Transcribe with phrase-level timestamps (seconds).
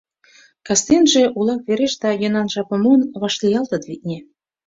[0.65, 4.17] Кастенже, улак вереш да йӧнан жапым муын, вашлиялтыт, витне.